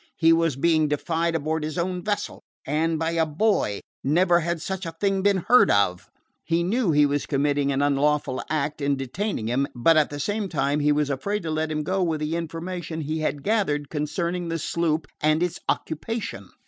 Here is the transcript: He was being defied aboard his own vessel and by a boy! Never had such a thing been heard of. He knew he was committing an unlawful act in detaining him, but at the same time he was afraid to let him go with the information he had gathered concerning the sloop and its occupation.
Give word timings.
He 0.15 0.33
was 0.33 0.55
being 0.55 0.87
defied 0.87 1.35
aboard 1.35 1.63
his 1.63 1.77
own 1.77 2.03
vessel 2.03 2.41
and 2.65 2.97
by 2.97 3.11
a 3.11 3.23
boy! 3.27 3.81
Never 4.03 4.39
had 4.39 4.59
such 4.59 4.87
a 4.87 4.93
thing 4.99 5.21
been 5.21 5.45
heard 5.47 5.69
of. 5.69 6.09
He 6.43 6.63
knew 6.63 6.89
he 6.91 7.05
was 7.05 7.27
committing 7.27 7.71
an 7.71 7.83
unlawful 7.83 8.41
act 8.49 8.81
in 8.81 8.95
detaining 8.97 9.45
him, 9.45 9.67
but 9.75 9.97
at 9.97 10.09
the 10.09 10.19
same 10.19 10.49
time 10.49 10.79
he 10.79 10.91
was 10.91 11.11
afraid 11.11 11.43
to 11.43 11.51
let 11.51 11.71
him 11.71 11.83
go 11.83 12.01
with 12.01 12.19
the 12.19 12.35
information 12.35 13.01
he 13.01 13.19
had 13.19 13.43
gathered 13.43 13.91
concerning 13.91 14.47
the 14.49 14.57
sloop 14.57 15.05
and 15.21 15.43
its 15.43 15.59
occupation. 15.69 16.49